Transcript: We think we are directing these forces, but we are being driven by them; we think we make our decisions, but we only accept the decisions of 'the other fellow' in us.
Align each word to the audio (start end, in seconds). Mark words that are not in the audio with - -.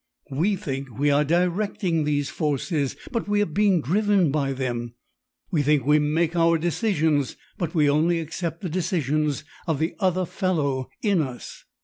We 0.31 0.55
think 0.55 0.97
we 0.97 1.11
are 1.11 1.23
directing 1.23 2.05
these 2.05 2.31
forces, 2.31 2.95
but 3.11 3.27
we 3.27 3.39
are 3.43 3.45
being 3.45 3.83
driven 3.83 4.31
by 4.31 4.51
them; 4.51 4.95
we 5.51 5.61
think 5.61 5.85
we 5.85 5.99
make 5.99 6.35
our 6.35 6.57
decisions, 6.57 7.35
but 7.59 7.75
we 7.75 7.87
only 7.87 8.19
accept 8.19 8.61
the 8.61 8.67
decisions 8.69 9.43
of 9.67 9.77
'the 9.77 9.93
other 9.99 10.25
fellow' 10.25 10.89
in 11.03 11.21
us. 11.21 11.65